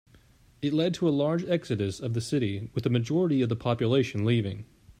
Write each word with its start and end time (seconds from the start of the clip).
It 0.63 0.73
led 0.73 0.95
to 0.95 1.07
a 1.07 1.11
large 1.13 1.45
exodus 1.45 1.99
of 1.99 2.15
the 2.15 2.21
city, 2.21 2.71
with 2.73 2.87
a 2.87 2.89
majority 2.89 3.43
of 3.43 3.49
the 3.49 3.55
population 3.55 4.25
leaving. 4.25 4.65